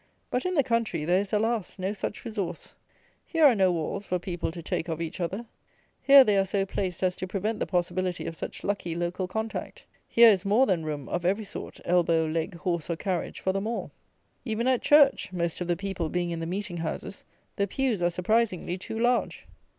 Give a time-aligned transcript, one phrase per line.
[0.31, 1.77] But in the country, there is, alas!
[1.77, 2.73] no such resource.
[3.23, 5.45] Here are no walls for people to take of each other.
[6.01, 9.83] Here they are so placed as to prevent the possibility of such lucky local contact.
[10.07, 13.67] Here is more than room of every sort, elbow, leg, horse, or carriage, for them
[13.67, 13.91] all.
[14.43, 17.23] Even at Church (most of the people being in the meeting houses)
[17.57, 19.45] the pews are surprisingly too large.